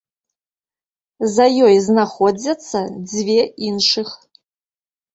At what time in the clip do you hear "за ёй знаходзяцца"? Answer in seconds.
1.35-2.77